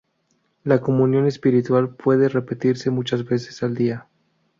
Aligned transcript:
La 0.63 0.81
Comunión 0.81 1.27
Espiritual 1.27 1.93
puede 1.95 2.27
repetirse 2.27 2.89
muchas 2.89 3.23
veces 3.23 3.61
al 3.61 3.75
día. 3.75 4.07